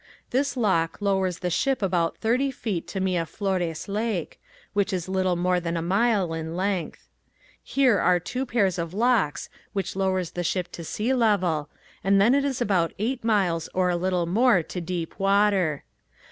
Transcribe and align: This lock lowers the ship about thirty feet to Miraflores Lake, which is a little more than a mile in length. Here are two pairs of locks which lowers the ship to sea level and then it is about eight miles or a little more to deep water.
This 0.31 0.57
lock 0.57 0.97
lowers 0.99 1.37
the 1.37 1.51
ship 1.51 1.83
about 1.83 2.17
thirty 2.17 2.49
feet 2.49 2.87
to 2.87 2.99
Miraflores 2.99 3.87
Lake, 3.87 4.41
which 4.73 4.91
is 4.91 5.07
a 5.07 5.11
little 5.11 5.35
more 5.35 5.59
than 5.59 5.77
a 5.77 5.81
mile 5.83 6.33
in 6.33 6.55
length. 6.55 7.07
Here 7.63 7.99
are 7.99 8.19
two 8.19 8.47
pairs 8.47 8.79
of 8.79 8.95
locks 8.95 9.47
which 9.73 9.95
lowers 9.95 10.31
the 10.31 10.43
ship 10.43 10.71
to 10.71 10.83
sea 10.83 11.13
level 11.13 11.69
and 12.03 12.19
then 12.19 12.33
it 12.33 12.43
is 12.43 12.59
about 12.59 12.93
eight 12.97 13.23
miles 13.23 13.69
or 13.75 13.91
a 13.91 13.95
little 13.95 14.25
more 14.25 14.63
to 14.63 14.81
deep 14.81 15.19
water. 15.19 15.83